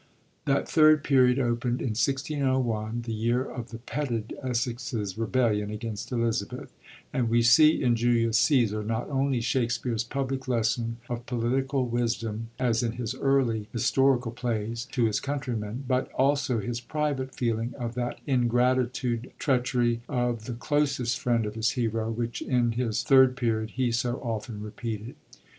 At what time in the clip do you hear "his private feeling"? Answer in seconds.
16.59-17.75